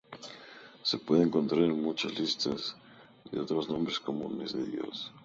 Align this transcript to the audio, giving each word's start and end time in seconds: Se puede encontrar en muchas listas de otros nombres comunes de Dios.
Se 0.81 0.97
puede 0.97 1.21
encontrar 1.21 1.61
en 1.61 1.79
muchas 1.83 2.17
listas 2.17 2.75
de 3.31 3.39
otros 3.39 3.69
nombres 3.69 3.99
comunes 3.99 4.51
de 4.53 4.65
Dios. 4.65 5.13